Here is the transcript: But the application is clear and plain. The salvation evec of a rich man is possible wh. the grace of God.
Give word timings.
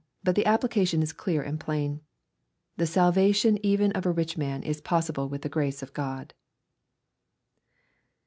But 0.23 0.33
the 0.33 0.47
application 0.47 1.03
is 1.03 1.13
clear 1.13 1.43
and 1.43 1.59
plain. 1.59 2.01
The 2.77 2.87
salvation 2.87 3.59
evec 3.59 3.91
of 3.95 4.07
a 4.07 4.11
rich 4.11 4.35
man 4.35 4.63
is 4.63 4.81
possible 4.81 5.29
wh. 5.29 5.39
the 5.39 5.47
grace 5.47 5.83
of 5.83 5.93
God. 5.93 6.33